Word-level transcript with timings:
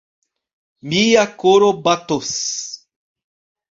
Mia 0.93 1.27
koro 1.45 1.71
batos! 1.87 2.35